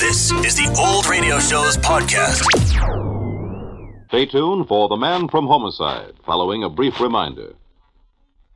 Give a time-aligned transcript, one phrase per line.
[0.00, 2.42] This is the Old Radio Show's podcast.
[4.08, 7.54] Stay tuned for The Man from Homicide, following a brief reminder.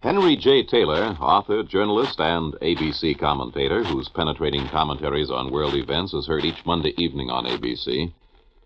[0.01, 0.65] Henry J.
[0.65, 6.67] Taylor, author, journalist, and ABC commentator, whose penetrating commentaries on world events is heard each
[6.67, 8.13] Monday evening on ABC,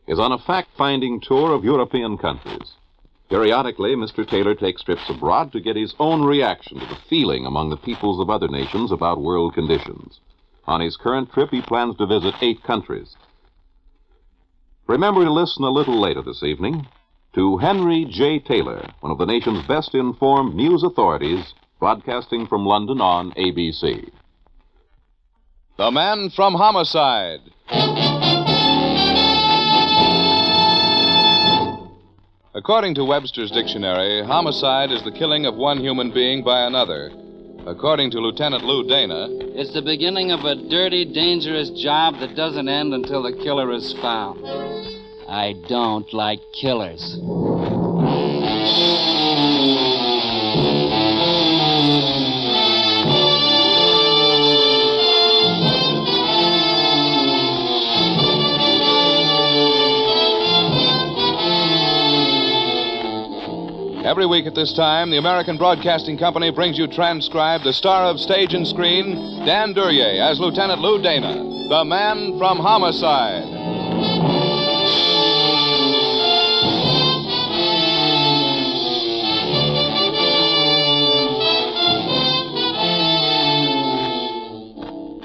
[0.07, 2.73] is on a fact finding tour of European countries.
[3.29, 4.27] Periodically, Mr.
[4.27, 8.19] Taylor takes trips abroad to get his own reaction to the feeling among the peoples
[8.19, 10.21] of other nations about world conditions.
[10.67, 13.17] On his current trip, he plans to visit eight countries.
[14.87, 16.87] Remember to listen a little later this evening
[17.35, 18.39] to Henry J.
[18.39, 24.11] Taylor, one of the nation's best informed news authorities, broadcasting from London on ABC.
[25.79, 27.41] The Man from Homicide.
[32.55, 37.11] According to Webster's dictionary, homicide is the killing of one human being by another.
[37.67, 42.69] According to Lieutenant Lou Dana, It's the beginning of a dirty, dangerous job that doesn't
[42.69, 44.41] end until the killer is found.
[45.29, 47.19] I don't like killers.
[64.13, 68.21] Every week at this time, the American Broadcasting Company brings you transcribed the star of
[68.21, 71.33] stage and screen, Dan Duryea, as Lieutenant Lou Dana,
[71.71, 73.49] the man from Homicide.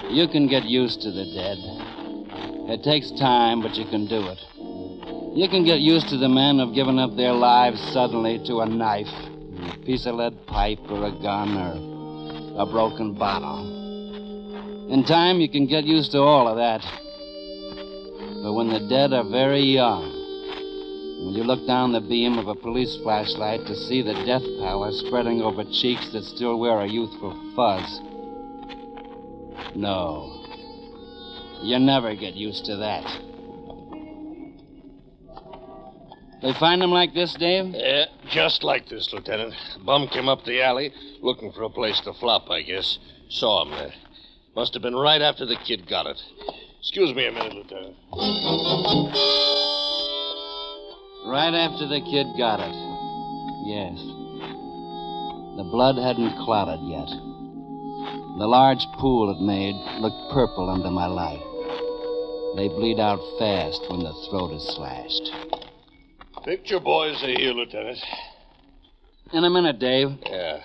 [0.09, 1.58] You can get used to the dead.
[2.71, 4.47] It takes time, but you can do it.
[5.38, 8.66] You can get used to the men who've given up their lives suddenly to a
[8.66, 14.91] knife, a piece of lead pipe, or a gun, or a broken bottle.
[14.91, 16.81] In time, you can get used to all of that.
[18.41, 20.09] But when the dead are very young,
[21.25, 24.92] when you look down the beam of a police flashlight to see the death pallor
[24.92, 27.99] spreading over cheeks that still wear a youthful fuzz,
[29.76, 30.43] no.
[31.61, 33.27] You never get used to that.
[36.42, 37.73] They find him like this, Dave?
[37.73, 39.55] Yeah, just like this, Lieutenant.
[39.83, 42.99] Bum came up the alley looking for a place to flop, I guess.
[43.30, 43.93] Saw him there.
[44.55, 46.21] Must have been right after the kid got it.
[46.80, 47.95] Excuse me a minute, Lieutenant.
[51.26, 52.76] Right after the kid got it.
[53.65, 53.97] Yes.
[55.58, 57.09] The blood hadn't clotted yet.
[58.37, 61.42] The large pool it made looked purple under my light.
[62.55, 65.67] They bleed out fast when the throat is slashed.
[66.47, 67.97] Picture boys are here, Lieutenant.
[69.33, 70.17] In a minute, Dave.
[70.25, 70.61] Yeah.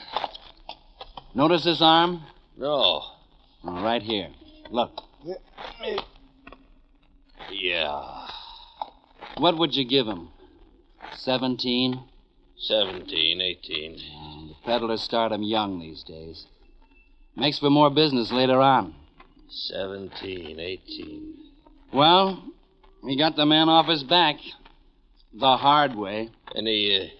[1.34, 2.22] Notice this arm?
[2.56, 3.02] No.
[3.64, 4.28] Oh, right here.
[4.70, 4.92] Look.
[7.50, 8.28] Yeah.
[9.38, 10.28] What would you give him?
[11.16, 12.04] Seventeen?
[12.58, 13.96] 17, 18.
[14.50, 16.46] The peddlers start 'em young these days.
[17.34, 18.94] Makes for more business later on.
[19.48, 21.34] 17, 18.
[21.92, 22.40] Well,
[23.04, 24.36] he got the man off his back.
[25.34, 26.30] The hard way.
[26.54, 27.10] Any,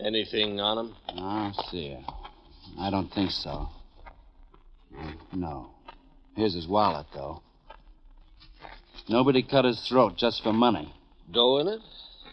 [0.00, 0.94] uh, anything on him?
[1.08, 1.96] Ah, see.
[2.78, 3.68] I don't think so.
[5.32, 5.70] No.
[6.34, 7.42] Here's his wallet, though.
[9.08, 10.92] Nobody cut his throat just for money.
[11.30, 11.80] Dough in it?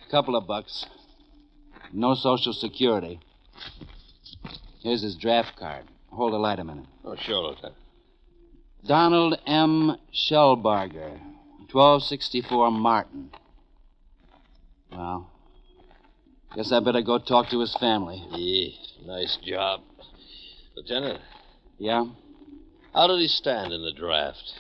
[0.08, 0.86] A couple of bucks.
[1.92, 3.20] No social security.
[4.82, 5.86] Here's his draft card.
[6.12, 6.86] Hold the light a minute.
[7.06, 7.76] Oh, sure, Lieutenant.
[8.86, 9.96] Donald M.
[10.14, 11.12] Shellbarger,
[11.72, 13.30] 1264 Martin.
[14.96, 15.28] Well,
[16.56, 18.24] guess I better go talk to his family.
[18.32, 18.70] Yeah,
[19.06, 19.82] nice job.
[20.76, 21.20] Lieutenant,
[21.78, 22.06] Yeah?
[22.94, 24.54] how did he stand in the draft?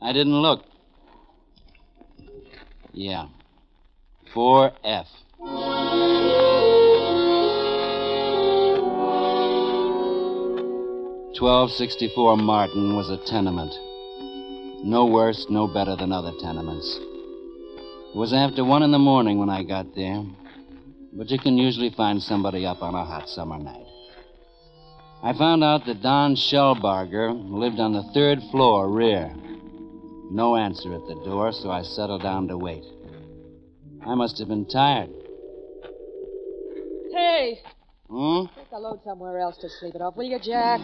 [0.00, 0.62] I didn't look.
[2.92, 3.28] Yeah.
[4.34, 5.06] 4F.
[11.38, 13.72] Twelve sixty four Martin was a tenement.
[14.84, 16.98] No worse, no better than other tenements.
[18.16, 20.24] It was after one in the morning when I got there,
[21.12, 23.84] but you can usually find somebody up on a hot summer night.
[25.22, 29.34] I found out that Don Shellbarger lived on the third floor, rear.
[30.30, 32.84] No answer at the door, so I settled down to wait.
[34.06, 35.10] I must have been tired.
[37.12, 37.60] Hey,
[38.08, 38.44] Hmm?
[38.56, 40.80] take a load somewhere else to sleep it off, will you, Jack?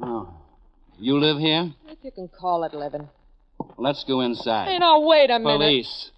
[0.00, 0.32] Oh.
[1.00, 1.72] You live here?
[1.88, 3.08] If you can call it living.
[3.80, 4.68] Let's go inside.
[4.68, 5.56] Hey, now, wait a minute.
[5.56, 6.10] Police.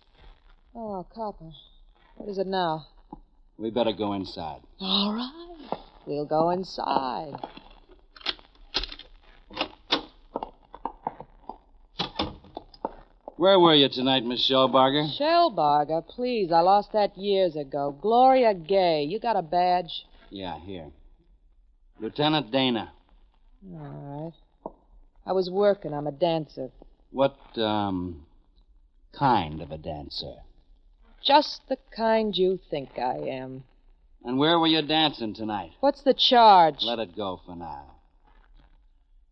[0.74, 1.52] Oh, copper.
[2.16, 2.86] What is it now?
[3.56, 4.62] We better go inside.
[4.80, 5.78] All right.
[6.04, 7.34] We'll go inside.
[13.36, 15.16] Where were you tonight, Miss Shellbarger?
[15.16, 16.50] Shellbarger, please.
[16.50, 17.96] I lost that years ago.
[18.02, 19.04] Gloria Gay.
[19.04, 20.04] You got a badge?
[20.30, 20.88] Yeah, here.
[22.00, 22.92] Lieutenant Dana.
[23.72, 24.32] All
[24.66, 24.72] right.
[25.24, 25.94] I was working.
[25.94, 26.70] I'm a dancer.
[27.12, 28.26] What, um,
[29.12, 30.34] kind of a dancer?
[31.24, 33.64] Just the kind you think I am.
[34.24, 35.72] And where were you dancing tonight?
[35.80, 36.82] What's the charge?
[36.82, 37.92] Let it go for now.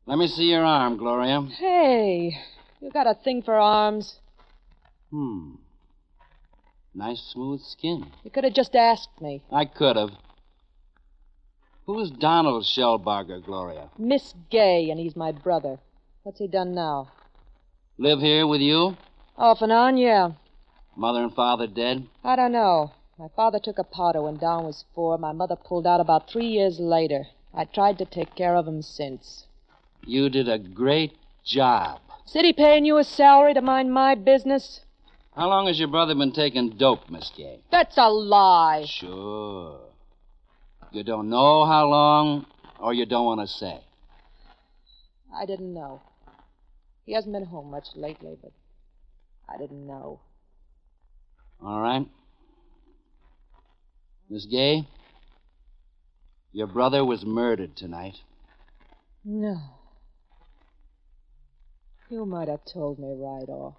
[0.07, 1.43] Let me see your arm, Gloria.
[1.59, 2.37] Hey,
[2.81, 4.17] you got a thing for arms.
[5.11, 5.55] Hmm.
[6.95, 8.11] Nice smooth skin.
[8.25, 9.43] You could have just asked me.
[9.51, 10.11] I could have.
[11.87, 13.91] Who's Donald Shellbarger, Gloria?
[13.99, 15.79] Miss Gay, and he's my brother.
[16.25, 17.09] What's he done now?
[18.01, 18.97] Live here with you?
[19.37, 20.31] Off and on, yeah.
[20.97, 22.07] Mother and father dead?
[22.25, 22.93] I don't know.
[23.19, 25.19] My father took a powder when Don was four.
[25.19, 27.27] My mother pulled out about three years later.
[27.53, 29.45] I tried to take care of him since.
[30.07, 31.13] You did a great
[31.45, 32.01] job.
[32.25, 34.81] City paying you a salary to mind my business?
[35.37, 37.61] How long has your brother been taking dope, Miss Gay?
[37.71, 38.87] That's a lie.
[38.89, 39.79] Sure.
[40.91, 42.47] You don't know how long,
[42.79, 43.79] or you don't want to say?
[45.39, 46.01] I didn't know.
[47.05, 48.53] He hasn't been home much lately, but
[49.49, 50.21] I didn't know.
[51.63, 52.07] All right.
[54.29, 54.87] Miss Gay,
[56.53, 58.15] your brother was murdered tonight.
[59.25, 59.57] No.
[62.09, 63.77] You might have told me right off.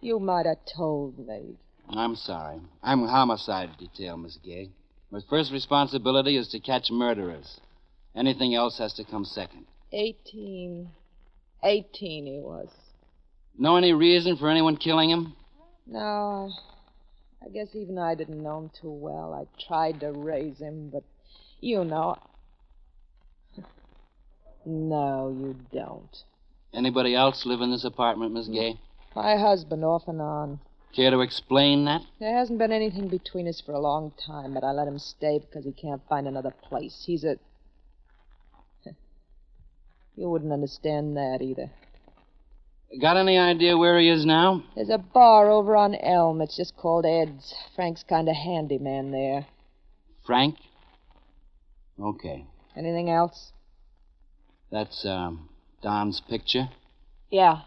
[0.00, 1.56] You might have told me.
[1.88, 2.60] I'm sorry.
[2.82, 4.70] I'm homicide detail, Miss Gay.
[5.10, 7.60] My first responsibility is to catch murderers.
[8.16, 9.66] Anything else has to come second.
[9.92, 10.90] Eighteen.
[11.64, 12.68] Eighteen he was.
[13.58, 15.34] Know any reason for anyone killing him?
[15.86, 16.50] No,
[17.44, 19.34] I guess even I didn't know him too well.
[19.34, 21.04] I tried to raise him, but
[21.60, 22.16] you know.
[24.66, 26.16] no, you don't.
[26.72, 28.54] Anybody else live in this apartment, Miss mm.
[28.54, 28.80] Gay?
[29.14, 30.60] My husband, off and on.
[30.94, 32.02] Care to explain that?
[32.20, 35.38] There hasn't been anything between us for a long time, but I let him stay
[35.38, 37.04] because he can't find another place.
[37.06, 37.36] He's a.
[40.16, 41.70] you wouldn't understand that either.
[43.00, 44.62] Got any idea where he is now?
[44.76, 46.40] There's a bar over on Elm.
[46.40, 47.52] It's just called Ed's.
[47.74, 49.46] Frank's kind of handyman there.
[50.24, 50.56] Frank?
[52.00, 52.46] Okay.
[52.76, 53.52] Anything else?
[54.70, 55.48] That's, um,
[55.82, 56.68] Don's picture?
[57.30, 57.62] Yeah.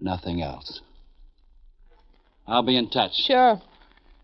[0.00, 0.80] Nothing else.
[2.46, 3.12] I'll be in touch.
[3.14, 3.60] Sure.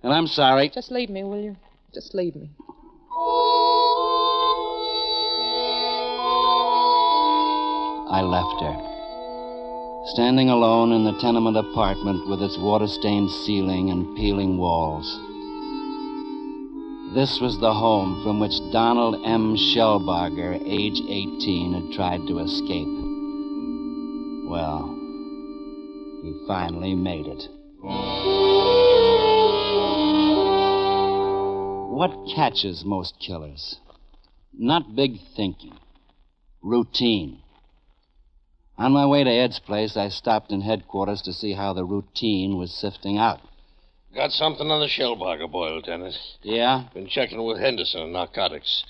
[0.02, 0.70] And I'm sorry.
[0.72, 1.56] Just leave me, will you?
[1.92, 2.50] Just leave me.
[8.08, 8.76] I left her.
[10.14, 15.06] Standing alone in the tenement apartment with its water stained ceiling and peeling walls.
[17.14, 19.56] This was the home from which Donald M.
[19.56, 22.86] Shellbarger, age 18, had tried to escape.
[24.46, 24.94] Well,
[26.22, 27.48] he finally made it.
[31.90, 33.80] What catches most killers?
[34.52, 35.76] Not big thinking,
[36.62, 37.42] routine.
[38.78, 42.58] On my way to Ed's place, I stopped in headquarters to see how the routine
[42.58, 43.40] was sifting out.
[44.14, 46.14] Got something on the Shellbarger boy, Lieutenant.
[46.42, 46.84] Yeah?
[46.94, 48.84] Been checking with Henderson on narcotics.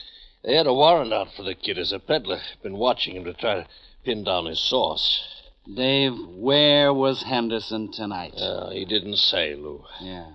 [0.45, 2.41] They had a warrant out for the kid as a peddler.
[2.63, 3.67] Been watching him to try to
[4.05, 5.25] pin down his source.
[5.73, 8.35] Dave, where was Henderson tonight?
[8.37, 9.85] Uh, he didn't say, Lou.
[10.01, 10.31] Yeah.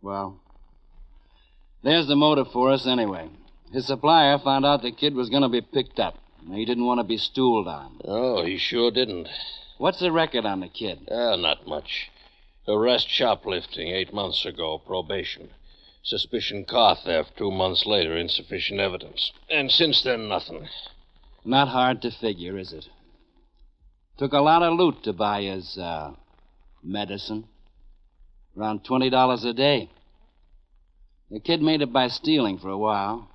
[0.00, 0.40] Well,
[1.84, 3.28] there's the motive for us anyway.
[3.72, 6.18] His supplier found out the kid was going to be picked up.
[6.50, 8.00] He didn't want to be stooled on.
[8.04, 9.28] Oh, he sure didn't.
[9.78, 11.08] What's the record on the kid?
[11.10, 12.10] Uh, not much.
[12.68, 15.50] Arrest shoplifting eight months ago, probation.
[16.02, 19.32] Suspicion car theft two months later, insufficient evidence.
[19.48, 20.68] And since then, nothing.
[21.44, 22.88] Not hard to figure, is it?
[24.18, 26.12] Took a lot of loot to buy his, uh,
[26.82, 27.48] medicine.
[28.56, 29.90] Around $20 a day.
[31.30, 33.28] The kid made it by stealing for a while.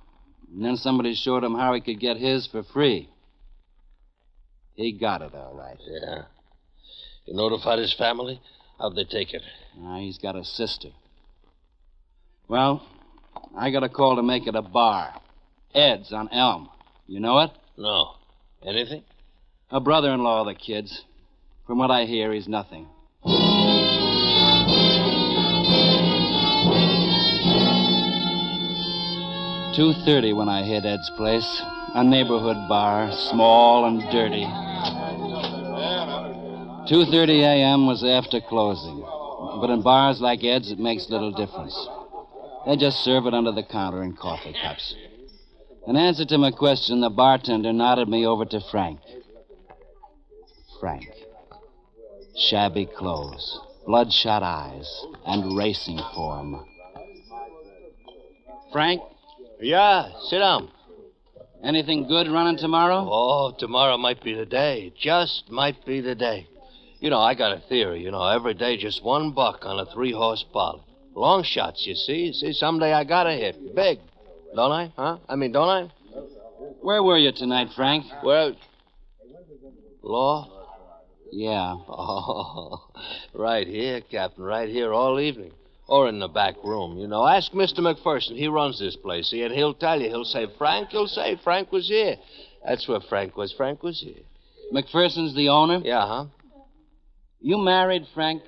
[0.52, 3.08] And then somebody showed him how he could get his for free.
[4.74, 5.76] He got it, all right.
[5.80, 6.22] Yeah.
[7.26, 8.40] You notified his family?
[8.78, 9.42] How'd they take it?
[9.76, 10.88] Now, he's got a sister.
[12.46, 12.86] Well,
[13.56, 15.12] I got a call to make it a bar.
[15.74, 16.70] Ed's on Elm.
[17.06, 17.50] You know it?
[17.76, 18.14] No.
[18.64, 19.02] Anything?
[19.70, 21.04] A brother in law of the kid's.
[21.66, 22.88] From what I hear, he's nothing.
[29.78, 31.62] Two thirty when I hit Ed's place.
[31.94, 34.42] A neighborhood bar, small and dirty.
[36.88, 37.86] Two thirty a.m.
[37.86, 38.98] was after closing.
[39.60, 41.78] But in bars like Ed's, it makes little difference.
[42.66, 44.96] They just serve it under the counter in coffee cups.
[45.86, 48.98] In answer to my question, the bartender nodded me over to Frank.
[50.80, 51.06] Frank.
[52.36, 56.66] Shabby clothes, bloodshot eyes, and racing form.
[58.72, 59.02] Frank,
[59.60, 60.70] Yeah, sit down.
[61.64, 63.06] anything good running tomorrow?
[63.10, 64.92] Oh, tomorrow might be the day.
[65.00, 66.46] Just might be the day.
[67.00, 68.02] You know, I got a theory.
[68.02, 70.82] You know, every day just one buck on a three horse parlay.
[71.14, 72.32] Long shots, you see.
[72.32, 73.74] See, someday I gotta hit.
[73.74, 73.98] Big.
[74.54, 74.92] Don't I?
[74.96, 75.18] Huh?
[75.28, 75.90] I mean, don't I?
[76.80, 78.04] Where were you tonight, Frank?
[78.22, 78.54] Well,
[80.02, 80.48] Law?
[81.32, 81.74] Yeah.
[81.88, 82.88] Oh,
[83.34, 85.52] right here, Captain, right here all evening.
[85.88, 87.26] Or in the back room, you know.
[87.26, 87.78] Ask Mr.
[87.78, 88.36] McPherson.
[88.36, 90.08] He runs this place, see, and he'll tell you.
[90.08, 92.16] He'll say, Frank, he'll say, Frank was here.
[92.66, 93.52] That's where Frank was.
[93.52, 94.22] Frank was here.
[94.72, 95.80] McPherson's the owner?
[95.82, 96.26] Yeah, huh?
[97.40, 98.42] You married, Frank?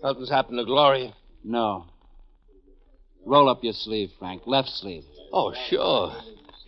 [0.00, 1.14] Something's happened to Gloria.
[1.42, 1.86] No.
[3.24, 4.42] Roll up your sleeve, Frank.
[4.46, 5.02] Left sleeve.
[5.32, 6.14] Oh, sure.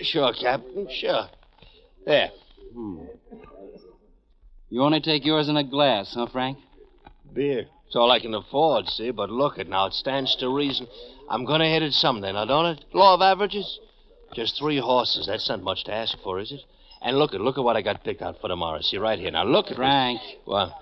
[0.01, 1.29] Sure, Captain, sure.
[2.05, 2.31] There.
[2.75, 2.99] Hmm.
[4.71, 6.59] You only take yours in a glass, huh, Frank?
[7.33, 7.67] Beer.
[7.89, 9.11] It's all I can afford, see?
[9.11, 9.87] But look it now.
[9.87, 10.87] It stands to reason.
[11.31, 12.85] I'm going to hit it someday, now, don't it?
[12.93, 13.81] Law of averages?
[14.35, 15.27] Just three horses.
[15.27, 16.61] That's not much to ask for, is it?
[17.01, 18.81] And look at look at what I got picked out for tomorrow.
[18.83, 19.31] See, right here.
[19.31, 19.77] Now, look at this.
[19.79, 20.73] Frank, What?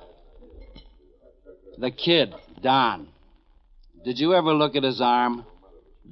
[1.79, 3.07] the kid, Don.
[4.05, 5.45] Did you ever look at his arm?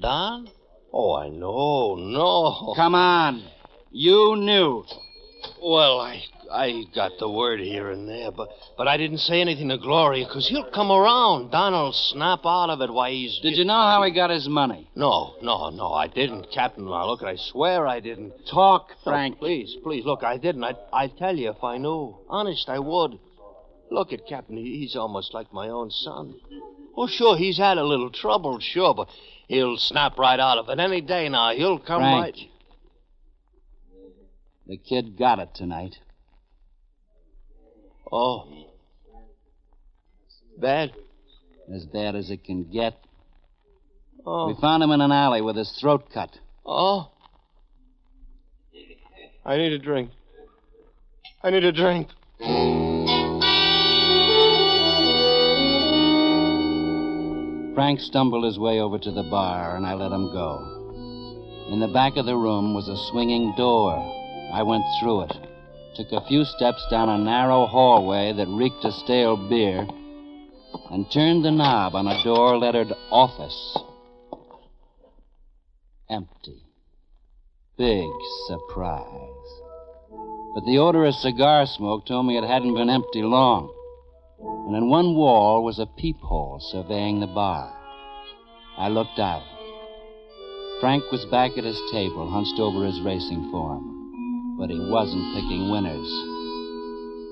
[0.01, 0.49] Don?
[0.93, 1.97] Oh, I know.
[1.97, 2.75] No.
[2.77, 3.43] Come on.
[3.91, 4.85] You knew.
[5.63, 6.23] Well, I
[6.53, 10.27] I got the word here and there, but but I didn't say anything to Gloria,
[10.27, 11.51] because he'll come around.
[11.51, 12.93] Don'll snap out of it.
[12.93, 13.39] Why, he's...
[13.41, 14.89] Did you know how he got his money?
[14.95, 16.85] No, no, no, I didn't, Captain.
[16.85, 18.33] Now, look, I swear I didn't.
[18.47, 19.39] Talk, No, Frank.
[19.39, 20.65] please, please, look, I didn't.
[20.65, 22.17] I, I'd tell you if I knew.
[22.29, 23.19] Honest, I would.
[23.91, 24.57] Look at Captain.
[24.57, 26.35] He's almost like my own son.
[26.97, 29.09] Oh, sure, he's had a little trouble, sure, but
[29.49, 31.53] he'll snap right out of it any day now.
[31.55, 32.37] He'll come Frank.
[32.37, 32.49] right.
[34.67, 35.97] The kid got it tonight.
[38.11, 38.49] Oh.
[40.59, 40.93] Bad?
[41.75, 42.95] As bad as it can get.
[44.25, 44.49] Oh.
[44.49, 46.39] We found him in an alley with his throat cut.
[46.65, 47.11] Oh.
[49.45, 50.11] I need a drink.
[51.43, 52.09] I need a drink.
[57.75, 61.69] Frank stumbled his way over to the bar, and I let him go.
[61.71, 64.24] In the back of the room was a swinging door.
[64.55, 65.37] I went through it,
[65.97, 69.87] took a few steps down a narrow hallway that reeked of stale beer,
[70.91, 73.77] and turned the knob on a door lettered Office.
[76.09, 76.63] Empty.
[77.77, 78.11] Big
[78.47, 79.51] surprise.
[80.55, 83.75] But the odor of cigar smoke told me it hadn't been empty long
[84.67, 87.73] and in one wall was a peephole surveying the bar.
[88.79, 89.43] I looked out.
[90.81, 93.94] Frank was back at his table, hunched over his racing form,
[94.59, 96.09] but he wasn't picking winners.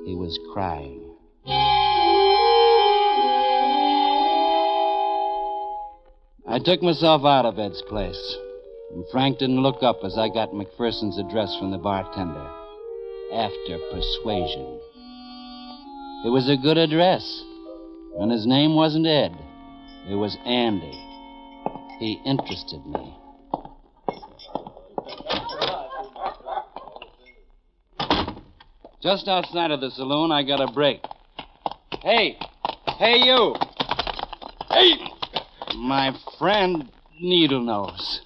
[0.06, 1.00] He was crying.
[6.48, 8.36] I took myself out of Ed's place,
[8.92, 12.50] and Frank didn't look up as I got McPherson's address from the bartender.
[13.32, 14.80] After persuasion.
[16.24, 17.42] It was a good address.
[18.18, 19.32] And his name wasn't Ed.
[20.10, 20.92] It was Andy.
[21.98, 23.21] He interested me.
[29.02, 31.04] Just outside of the saloon, I got a break.
[32.02, 32.38] Hey!
[32.98, 33.54] Hey, you!
[34.70, 34.94] Hey!
[35.76, 36.88] My friend
[37.20, 38.20] Needle Nose.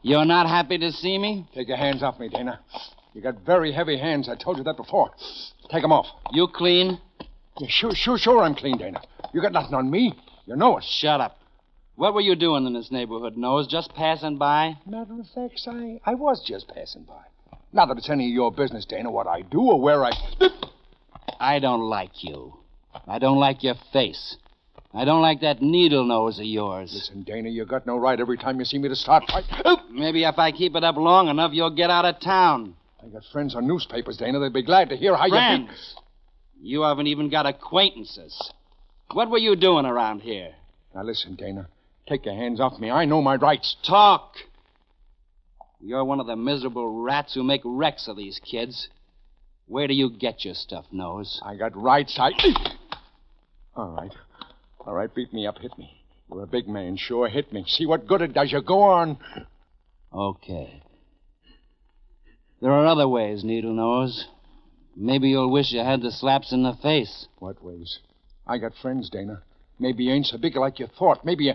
[0.00, 1.46] You're not happy to see me?
[1.54, 2.60] Take your hands off me, Dana.
[3.12, 4.28] You got very heavy hands.
[4.28, 5.10] I told you that before.
[5.70, 6.06] Take 'em off.
[6.32, 6.98] You clean?
[7.58, 9.02] Yeah, sure, sure, sure I'm clean, Dana.
[9.34, 10.14] You got nothing on me.
[10.46, 10.84] You know it.
[10.84, 11.38] Shut up.
[11.96, 13.66] What were you doing in this neighborhood, Nose?
[13.66, 14.78] Just passing by?
[14.86, 17.24] Matter of fact, I, I was just passing by.
[17.72, 20.12] Not that it's any of your business, Dana, what I do or where I.
[21.40, 22.54] I don't like you.
[23.06, 24.36] I don't like your face.
[24.94, 26.92] I don't like that needle nose of yours.
[26.94, 29.44] Listen, Dana, you got no right every time you see me to start fight.
[29.90, 32.74] Maybe if I keep it up long enough, you'll get out of town.
[33.02, 34.40] I got friends on newspapers, Dana.
[34.40, 35.94] They'd be glad to hear how you Friends.
[36.60, 38.50] You haven't even got acquaintances.
[39.12, 40.54] What were you doing around here?
[40.94, 41.68] Now listen, Dana.
[42.08, 42.90] Take your hands off me.
[42.90, 43.76] I know my rights.
[43.86, 44.32] Talk.
[45.80, 48.88] You're one of the miserable rats who make wrecks of these kids.
[49.66, 51.40] Where do you get your stuff, Nose?
[51.44, 52.18] I got rights.
[52.18, 52.32] I.
[53.76, 54.12] All right.
[54.80, 55.58] All right, beat me up.
[55.58, 56.02] Hit me.
[56.30, 56.96] You're a big man.
[56.96, 57.64] Sure, hit me.
[57.66, 58.60] See what good it does you.
[58.62, 59.18] Go on.
[60.12, 60.82] Okay.
[62.60, 64.26] There are other ways, Needle Nose.
[64.96, 67.28] Maybe you'll wish you had the slaps in the face.
[67.38, 68.00] What ways?
[68.46, 69.42] I got friends, Dana.
[69.78, 71.24] Maybe you ain't so big like you thought.
[71.24, 71.54] Maybe you.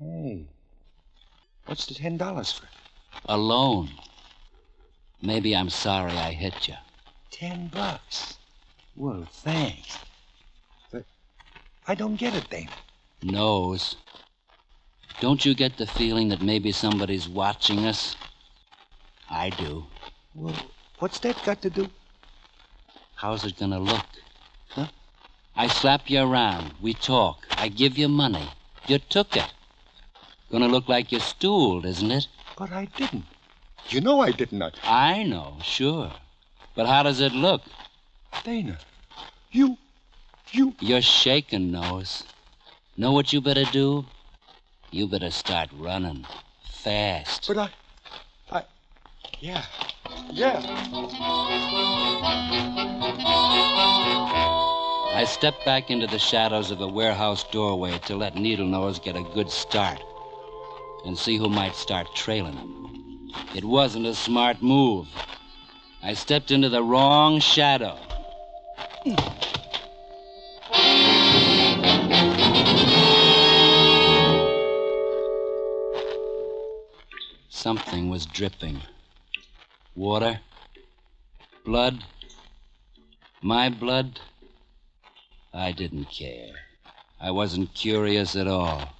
[0.00, 0.48] Hey.
[1.66, 2.66] What's the ten dollars for?
[3.26, 3.90] Alone.
[5.22, 6.74] Maybe I'm sorry I hit you.
[7.30, 8.38] Ten bucks.
[8.96, 9.98] Well, thanks.
[10.90, 11.04] But
[11.86, 12.70] I don't get it, Dana.
[13.22, 13.96] Nose.
[15.20, 18.16] Don't you get the feeling that maybe somebody's watching us?
[19.28, 19.86] I do.
[20.34, 20.54] Well,
[21.00, 21.88] what's that got to do?
[23.16, 24.06] How's it gonna look?
[24.68, 24.86] Huh?
[25.56, 26.74] I slap you around.
[26.80, 27.46] We talk.
[27.50, 28.48] I give you money.
[28.86, 29.52] You took it.
[30.52, 32.28] Gonna look like you stooled, isn't it?
[32.58, 33.24] But I didn't.
[33.88, 34.60] You know I didn't.
[34.60, 34.72] I...
[34.82, 36.10] I know, sure.
[36.74, 37.62] But how does it look?
[38.42, 38.78] Dana,
[39.52, 39.78] you.
[40.50, 40.74] You.
[40.80, 42.24] You're shaking, Nose.
[42.96, 44.06] Know what you better do?
[44.90, 46.26] You better start running.
[46.68, 47.46] Fast.
[47.46, 47.70] But I.
[48.50, 48.64] I.
[49.38, 49.64] Yeah.
[50.32, 50.60] Yeah.
[55.14, 59.14] I stepped back into the shadows of a warehouse doorway to let Needle Nose get
[59.14, 60.00] a good start
[61.08, 63.30] and see who might start trailing him.
[63.54, 65.08] It wasn't a smart move.
[66.02, 67.98] I stepped into the wrong shadow.
[77.48, 78.82] Something was dripping.
[79.96, 80.40] Water?
[81.64, 82.04] Blood?
[83.40, 84.20] My blood?
[85.54, 86.52] I didn't care.
[87.18, 88.97] I wasn't curious at all.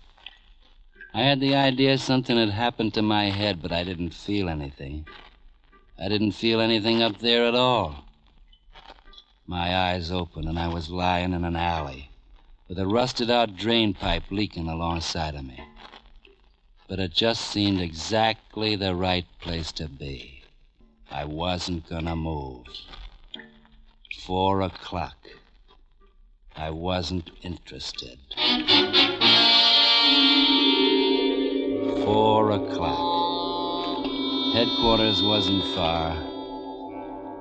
[1.15, 5.07] I had the idea something had happened to my head, but I didn't feel anything.
[5.99, 8.05] I didn't feel anything up there at all.
[9.47, 12.11] My eyes opened, and I was lying in an alley
[12.69, 15.59] with a rusted out drain pipe leaking alongside of me.
[16.87, 20.45] But it just seemed exactly the right place to be.
[21.11, 22.67] I wasn't gonna move.
[24.21, 25.17] Four o'clock.
[26.55, 28.19] I wasn't interested.
[32.09, 34.07] Four o'clock.
[34.55, 36.13] Headquarters wasn't far.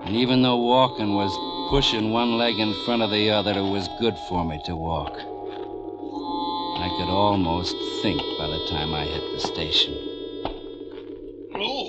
[0.04, 1.32] And even though walking was
[1.70, 5.14] pushing one leg in front of the other, it was good for me to walk.
[5.14, 9.94] I could almost think by the time I hit the station.
[11.54, 11.88] Lou,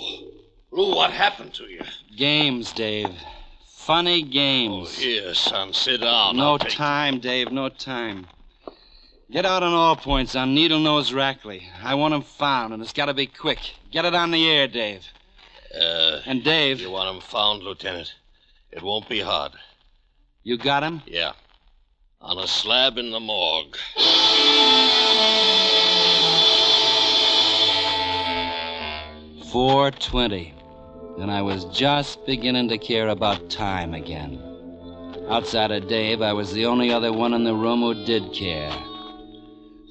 [0.71, 1.83] Lou, what happened to you?
[2.17, 3.11] Games, Dave.
[3.67, 4.95] Funny games.
[4.97, 6.37] Oh, here, son, sit down.
[6.37, 8.29] No time, Dave, no time.
[9.31, 11.63] Get out on all points on Needle Nose Rackley.
[11.83, 13.59] I want him found, and it's got to be quick.
[13.91, 15.07] Get it on the air, Dave.
[15.75, 18.15] Uh, And Dave, you want him found, Lieutenant?
[18.73, 19.53] It won't be hard.
[20.45, 21.03] you got him?
[21.07, 21.33] Yeah.
[22.23, 23.77] On a slab in the morgue.
[29.53, 30.53] Four twenty,
[31.19, 34.39] and I was just beginning to care about time again.
[35.31, 38.71] Outside of Dave, I was the only other one in the room who did care.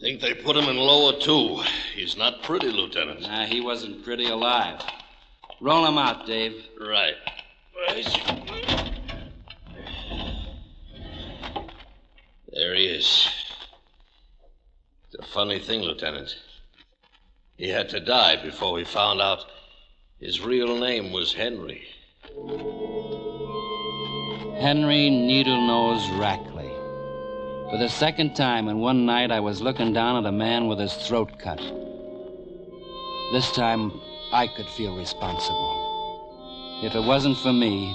[0.02, 1.62] Think they put him in lower two.
[1.96, 3.22] He's not pretty, Lieutenant.
[3.22, 4.80] Nah, he wasn't pretty alive.
[5.60, 6.54] Roll him out, Dave.
[6.80, 7.16] Right.
[12.54, 13.28] There he is.
[15.06, 16.36] It's a funny thing, Lieutenant.
[17.56, 19.46] He had to die before we found out
[20.20, 21.84] his real name was Henry.
[24.60, 26.57] Henry Needlenose Rackley.
[27.70, 30.80] For the second time in one night, I was looking down at a man with
[30.80, 31.60] his throat cut.
[33.34, 33.92] This time,
[34.32, 36.80] I could feel responsible.
[36.82, 37.94] If it wasn't for me,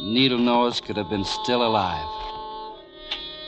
[0.00, 2.08] Needle Nose could have been still alive.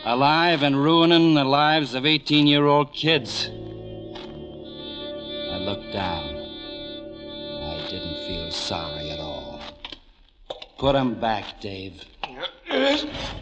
[0.04, 3.46] Alive and ruining the lives of 18 year old kids.
[3.46, 6.37] I looked down.
[7.62, 9.58] I didn't feel sorry at all.
[10.76, 12.04] Put him back, Dave.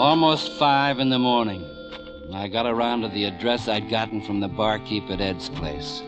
[0.00, 1.62] Almost five in the morning.
[2.32, 6.00] I got around to the address I'd gotten from the barkeep at Ed's place.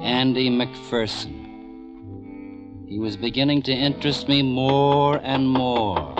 [0.00, 1.34] Andy McPherson.
[2.88, 6.14] He was beginning to interest me more and more.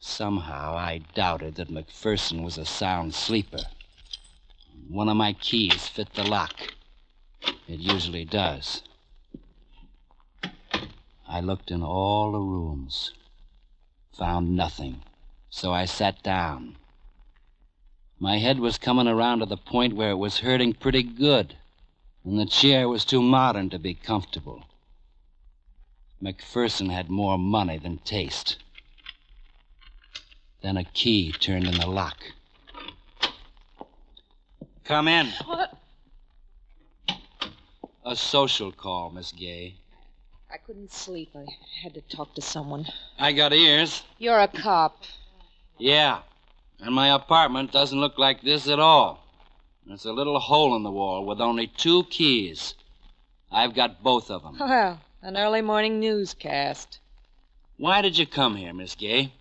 [0.00, 3.62] Somehow I doubted that McPherson was a sound sleeper.
[4.88, 6.74] One of my keys fit the lock.
[7.68, 8.82] It usually does.
[11.28, 13.12] I looked in all the rooms,
[14.12, 15.02] found nothing,
[15.50, 16.76] so I sat down.
[18.18, 21.56] My head was coming around to the point where it was hurting pretty good,
[22.24, 24.64] and the chair was too modern to be comfortable.
[26.22, 28.56] McPherson had more money than taste.
[30.62, 32.24] Then a key turned in the lock.
[34.84, 35.26] Come in.
[35.44, 35.76] What?
[38.04, 39.74] A social call, Miss Gay.
[40.50, 41.30] I couldn't sleep.
[41.34, 41.44] I
[41.82, 42.86] had to talk to someone.
[43.18, 44.02] I got ears.
[44.18, 45.02] You're a cop.
[45.78, 46.20] Yeah.
[46.80, 49.24] And my apartment doesn't look like this at all.
[49.88, 52.74] It's a little hole in the wall with only two keys.
[53.50, 54.58] I've got both of them.
[54.58, 56.98] Well, an early morning newscast.
[57.76, 59.32] Why did you come here, Miss Gay?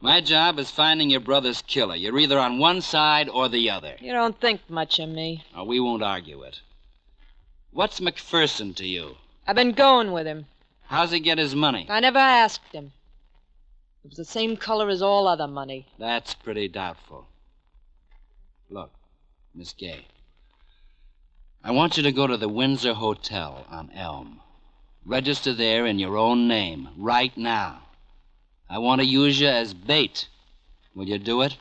[0.00, 1.94] My job is finding your brother's killer.
[1.94, 3.96] You're either on one side or the other.
[4.00, 5.44] You don't think much of me.
[5.54, 6.60] Oh, we won't argue it.
[7.72, 9.16] What's McPherson to you?
[9.46, 10.46] I've been going with him.
[10.86, 11.86] How's he get his money?
[11.88, 12.92] I never asked him.
[14.04, 15.86] It was the same color as all other money.
[15.98, 17.26] That's pretty doubtful.
[18.68, 18.90] Look,
[19.54, 20.06] Miss Gay.
[21.62, 24.40] I want you to go to the Windsor Hotel on Elm.
[25.04, 27.82] Register there in your own name, right now.
[28.68, 30.28] I want to use you as bait.
[30.94, 31.56] Will you do it?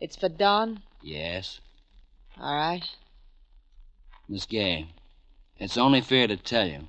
[0.00, 0.82] It's for Don?
[1.02, 1.60] Yes.
[2.38, 2.84] All right.
[4.28, 4.88] Miss Gay,
[5.58, 6.88] it's only fair to tell you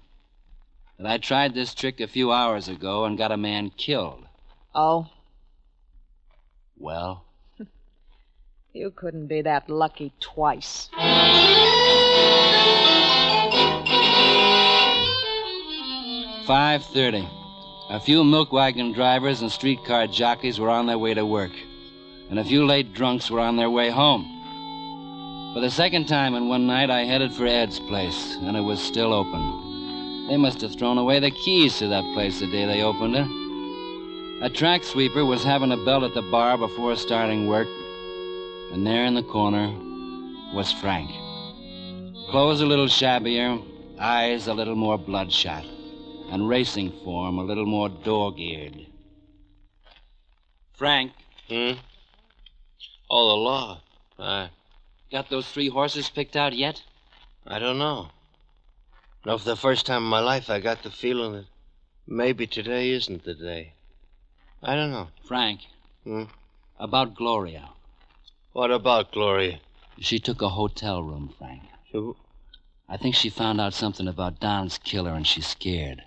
[1.00, 4.26] that I tried this trick a few hours ago and got a man killed.
[4.74, 5.08] Oh?
[6.78, 7.24] Well,
[8.74, 10.90] You couldn't be that lucky twice.
[16.46, 17.28] Five thirty.
[17.90, 21.52] A few milk wagon drivers and streetcar jockeys were on their way to work,
[22.30, 24.37] and a few late drunks were on their way home.
[25.58, 28.80] For the second time in one night, I headed for Ed's place, and it was
[28.80, 30.28] still open.
[30.28, 34.46] They must have thrown away the keys to that place the day they opened it.
[34.46, 37.68] A track sweeper was having a belt at the bar before starting work,
[38.72, 39.70] and there in the corner
[40.54, 41.10] was Frank.
[42.30, 43.58] Clothes a little shabbier,
[44.00, 45.66] eyes a little more bloodshot,
[46.30, 48.86] and racing form a little more dog eared.
[50.74, 51.14] Frank,
[51.50, 51.80] Hmm?
[53.10, 53.82] Oh, the law.
[54.20, 54.50] I,
[55.12, 56.84] got those three horses picked out yet?
[57.46, 58.10] I don't know.
[59.26, 61.46] No, for the first time in my life, I got the feeling that
[62.08, 63.74] maybe today isn't the day.
[64.64, 65.10] I don't know.
[65.28, 65.62] Frank,
[66.04, 66.24] Hmm?
[66.80, 67.70] about Gloria.
[68.54, 69.60] What about Gloria?
[70.00, 71.64] She took a hotel room, Frank.
[71.92, 72.16] Who-
[72.90, 76.04] I think she found out something about Don's killer and she's scared.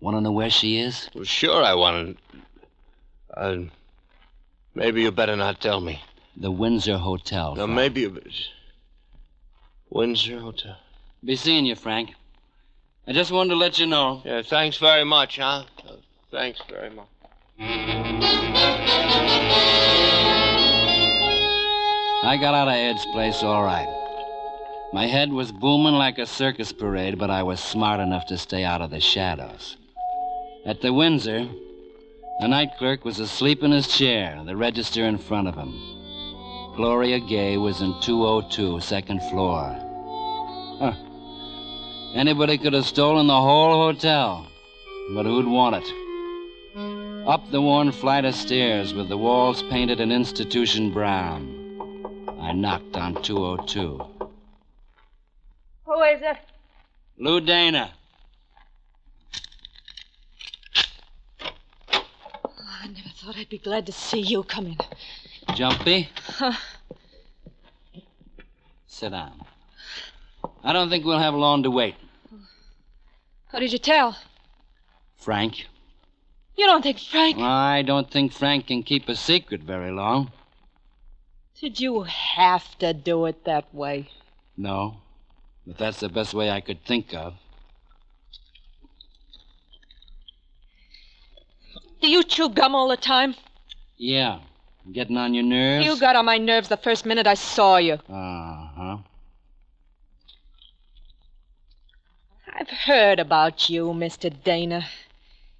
[0.00, 1.10] Want to know where she is?
[1.14, 3.38] Well, sure, I want to.
[3.38, 3.64] Uh,
[4.74, 6.02] maybe you better not tell me.
[6.40, 7.54] The Windsor Hotel.
[7.54, 7.76] No, Frank.
[7.76, 8.10] maybe you.
[8.10, 8.24] bet-
[9.90, 10.76] Windsor Hotel.
[11.22, 12.14] Be seeing you, Frank.
[13.06, 14.22] I just wanted to let you know.
[14.24, 15.64] Yeah, thanks very much, huh?
[15.86, 15.96] Uh,
[16.30, 17.08] thanks very much.
[22.22, 23.88] I got out of Ed's place all right.
[24.94, 28.64] My head was booming like a circus parade, but I was smart enough to stay
[28.64, 29.76] out of the shadows.
[30.64, 31.46] At the Windsor,
[32.40, 35.99] the night clerk was asleep in his chair, the register in front of him.
[36.80, 39.76] Gloria Gay was in 202, second floor.
[40.78, 40.94] Huh.
[42.14, 44.46] Anybody could have stolen the whole hotel,
[45.12, 47.28] but who'd want it?
[47.28, 52.24] Up the worn flight of stairs with the walls painted an institution brown.
[52.40, 54.02] I knocked on 202.
[55.84, 56.38] Who is it?
[57.18, 57.92] Lou Dana.
[61.44, 64.78] Oh, I never thought I'd be glad to see you come in.
[65.54, 66.08] Jumpy?
[66.24, 66.52] Huh.
[69.00, 69.46] Sit down.
[70.62, 71.94] I don't think we'll have long to wait.
[73.48, 74.18] What did you tell?
[75.16, 75.68] Frank?
[76.54, 77.38] You don't think Frank.
[77.38, 80.32] I don't think Frank can keep a secret very long.
[81.58, 84.10] Did you have to do it that way?
[84.58, 84.98] No.
[85.66, 87.32] But that's the best way I could think of.
[92.02, 93.34] Do you chew gum all the time?
[93.96, 94.40] Yeah.
[94.92, 95.86] Getting on your nerves?
[95.86, 97.94] You got on my nerves the first minute I saw you.
[97.94, 98.98] Uh huh.
[102.52, 104.32] I've heard about you, Mr.
[104.42, 104.86] Dana.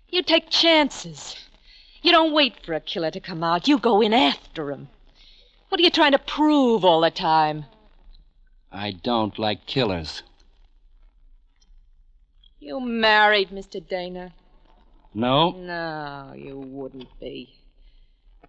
[0.09, 1.37] You take chances.
[2.03, 3.69] You don't wait for a killer to come out.
[3.69, 4.89] You go in after him.
[5.69, 7.67] What are you trying to prove all the time?
[8.73, 10.23] I don't like killers.
[12.59, 13.87] You married, Mr.
[13.87, 14.33] Dana.
[15.13, 15.51] No?
[15.53, 17.55] No, you wouldn't be.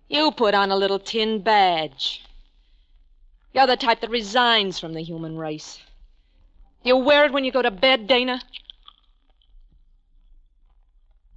[0.07, 2.23] You put on a little tin badge.
[3.53, 5.79] You're the type that resigns from the human race.
[6.83, 8.41] You wear it when you go to bed, Dana?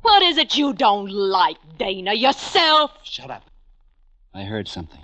[0.03, 2.13] What is it you don't like, Dana?
[2.15, 2.93] Yourself?
[3.03, 3.43] Shut up.
[4.33, 5.01] I heard something.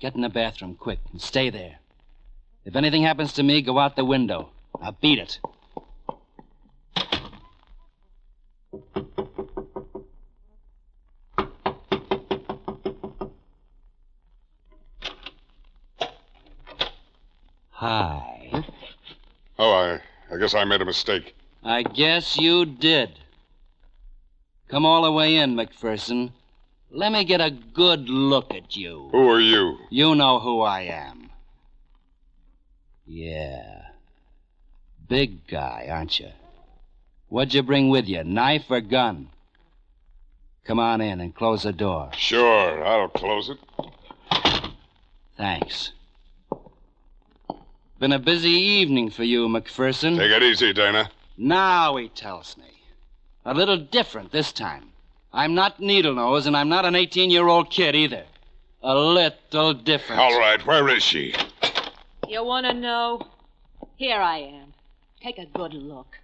[0.00, 1.78] Get in the bathroom, quick, and stay there.
[2.64, 4.50] If anything happens to me, go out the window.
[4.80, 5.38] Now beat it.
[17.84, 18.48] Hi.
[18.50, 18.60] Hmm?
[19.58, 20.00] Oh, I,
[20.34, 21.36] I guess I made a mistake.
[21.62, 23.10] I guess you did.
[24.68, 26.32] Come all the way in, McPherson.
[26.90, 29.10] Let me get a good look at you.
[29.12, 29.76] Who are you?
[29.90, 31.28] You know who I am.
[33.06, 33.82] Yeah.
[35.06, 36.30] Big guy, aren't you?
[37.28, 39.28] What'd you bring with you, knife or gun?
[40.64, 42.12] Come on in and close the door.
[42.16, 43.58] Sure, I'll close it.
[45.36, 45.92] Thanks.
[48.04, 50.18] Been a busy evening for you, McPherson.
[50.18, 51.10] Take it easy, Dana.
[51.38, 52.82] Now he tells me.
[53.46, 54.90] A little different this time.
[55.32, 58.24] I'm not Needle Nose, and I'm not an 18 year old kid either.
[58.82, 60.20] A little different.
[60.20, 61.34] All right, where is she?
[62.28, 63.26] You want to know?
[63.96, 64.74] Here I am.
[65.22, 66.18] Take a good look.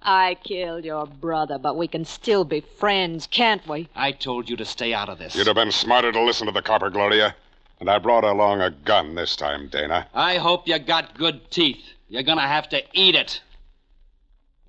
[0.00, 3.90] I killed your brother, but we can still be friends, can't we?
[3.94, 5.36] I told you to stay out of this.
[5.36, 7.36] You'd have been smarter to listen to the copper, Gloria.
[7.80, 10.06] And I brought along a gun this time, Dana.
[10.14, 11.84] I hope you got good teeth.
[12.08, 13.40] You're gonna have to eat it.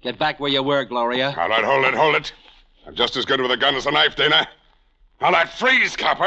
[0.01, 1.33] Get back where you were, Gloria.
[1.37, 2.31] All right, hold it, hold it.
[2.85, 4.47] I'm just as good with a gun as a knife, Dana.
[5.21, 6.25] All right, freeze, copper.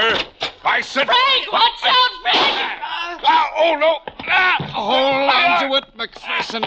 [0.65, 1.07] I said.
[1.07, 2.83] Frank, watch out, Frank!
[3.25, 3.99] Ah, oh, no.
[4.21, 6.65] Ah, Hold on to it, McPherson.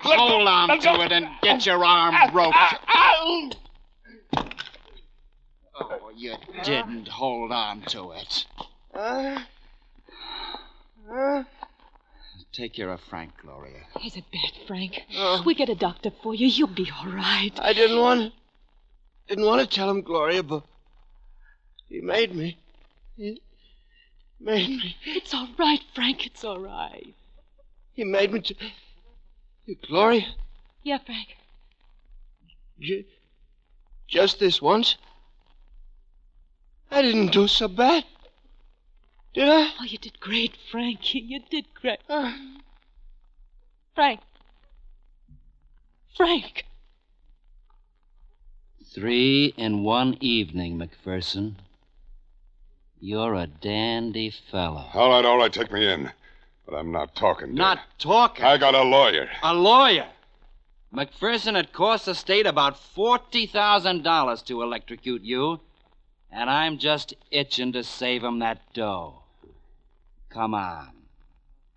[0.00, 2.56] Hold on to it and get your arm roped.
[5.80, 6.34] Oh, you
[6.64, 8.46] didn't hold on to it.
[12.52, 13.82] Take care of Frank, Gloria.
[14.04, 15.02] Is it bad, Frank?
[15.14, 15.42] Oh.
[15.46, 16.48] We get a doctor for you.
[16.48, 17.52] You'll be all right.
[17.60, 18.32] I didn't want
[19.28, 20.64] didn't want to tell him, Gloria, but
[21.88, 22.58] he made me.
[23.16, 23.40] He
[24.40, 24.96] made me.
[25.04, 26.26] It's all right, Frank.
[26.26, 27.14] It's all right.
[27.92, 28.54] He made me to.
[29.86, 30.26] Gloria,
[30.82, 31.28] Yeah, Frank.
[32.80, 33.04] j-
[34.08, 34.96] just this once.
[36.90, 38.04] I didn't do so bad.
[39.34, 39.72] Did I?
[39.80, 41.20] Oh, you did great, Frankie.
[41.20, 42.00] You did great.
[42.08, 42.32] Uh.
[43.94, 44.20] Frank.
[46.16, 46.64] Frank.
[48.94, 51.54] Three in one evening, McPherson.
[53.00, 54.86] You're a dandy fellow.
[54.94, 56.10] All right, all right, take me in.
[56.66, 57.48] But I'm not talking.
[57.48, 57.58] Dana.
[57.58, 58.44] Not talking.
[58.44, 59.28] I got a lawyer.
[59.42, 60.06] A lawyer.
[60.92, 65.60] McPherson had cost the state about $40,000 to electrocute you,
[66.30, 69.22] and I'm just itching to save him that dough.
[70.30, 70.90] Come on.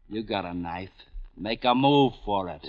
[0.10, 0.90] You got a knife.
[1.38, 2.68] Make a move for it.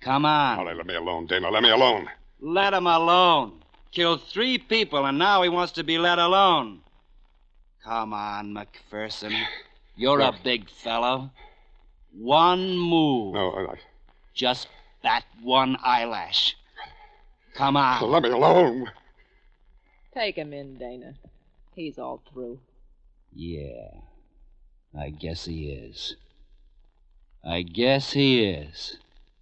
[0.00, 0.58] Come on.
[0.58, 1.50] All right, let me alone, Dana.
[1.50, 2.08] Let me alone.
[2.40, 3.62] Let him alone.
[3.92, 6.80] Killed three people, and now he wants to be let alone.
[7.84, 9.36] Come on, McPherson.
[9.96, 11.30] You're a big fellow.
[12.12, 13.34] One move.
[13.34, 13.74] No, I,
[14.34, 14.68] Just
[15.02, 16.56] that one eyelash.
[17.54, 18.10] Come on.
[18.10, 18.90] let me alone.
[20.14, 21.14] Take him in, Dana.
[21.74, 22.60] He's all through.
[23.34, 23.88] Yeah.
[24.98, 26.16] I guess he is.
[27.44, 28.98] I guess he is.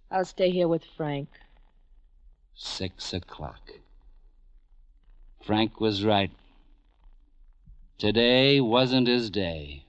[0.09, 1.27] I'll stay here with Frank.
[2.55, 3.71] Six o'clock.
[5.43, 6.31] Frank was right.
[7.97, 9.80] Today wasn't his day.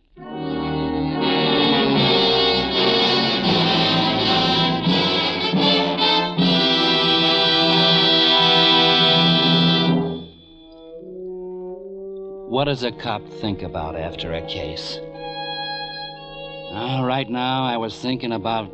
[12.52, 14.98] What does a cop think about after a case?
[16.74, 18.70] Ah, right now, I was thinking about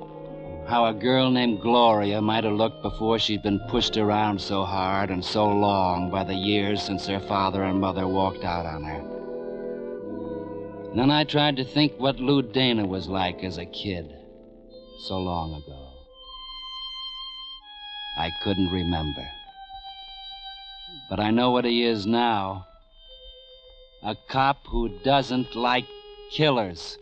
[0.67, 5.11] how a girl named Gloria might have looked before she'd been pushed around so hard
[5.11, 9.01] and so long by the years since her father and mother walked out on her.
[10.97, 14.13] Then I tried to think what Lou Dana was like as a kid
[15.07, 15.93] so long ago.
[18.19, 19.29] I couldn't remember.
[21.09, 22.68] But I know what he is now
[24.03, 25.87] a cop who doesn't like
[26.31, 26.99] killers.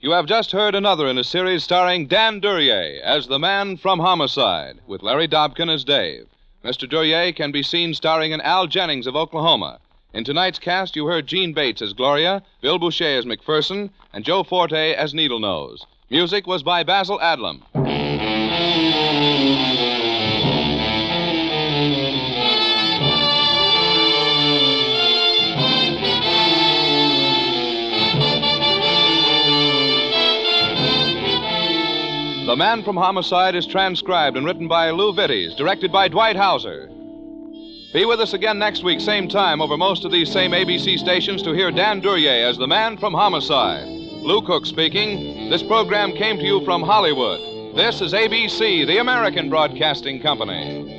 [0.00, 3.98] You have just heard another in a series starring Dan Duryea as the man from
[3.98, 6.26] Homicide, with Larry Dobkin as Dave.
[6.64, 6.88] Mr.
[6.88, 9.80] Duryea can be seen starring in Al Jennings of Oklahoma.
[10.14, 14.42] In tonight's cast, you heard Jeanne Bates as Gloria, Bill Bouchey as McPherson, and Joe
[14.42, 15.84] Forte as Needle Nose.
[16.08, 17.60] Music was by Basil Adlam.
[32.46, 36.88] The Man from Homicide is transcribed and written by Lou Vittes, directed by Dwight Hauser.
[37.90, 41.42] Be with us again next week, same time, over most of these same ABC stations
[41.42, 43.86] to hear Dan Duryea as the Man from Homicide.
[43.86, 45.48] Lou Cook speaking.
[45.48, 47.74] This program came to you from Hollywood.
[47.74, 50.97] This is ABC, the American Broadcasting Company.